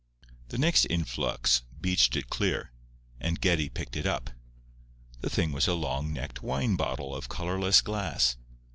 [0.47, 2.71] The next influx beached it clear,
[3.19, 4.31] and Geddie picked it up.
[5.19, 8.35] The thing was a long necked wine bottle of colourless glass.